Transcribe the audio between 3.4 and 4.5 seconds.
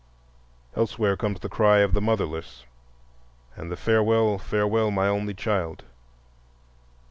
and the "Farewell,